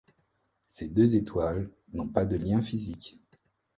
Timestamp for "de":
2.25-2.35